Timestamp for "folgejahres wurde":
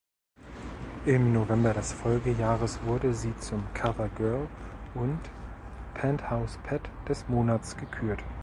1.93-3.13